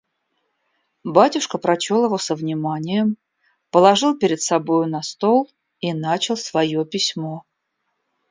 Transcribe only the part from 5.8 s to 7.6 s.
начал свое письмо.